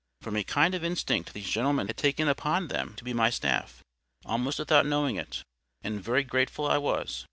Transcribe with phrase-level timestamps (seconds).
[0.19, 3.83] From a kind of instinct these gentlemen had taken upon them to be my staff,
[4.25, 5.43] almost without knowing it,
[5.83, 7.19] and very grateful I was.